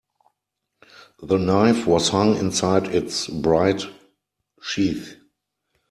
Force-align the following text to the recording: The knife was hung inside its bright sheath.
The 1.21 1.37
knife 1.37 1.85
was 1.85 2.09
hung 2.09 2.35
inside 2.35 2.87
its 2.87 3.27
bright 3.27 3.83
sheath. 4.59 5.17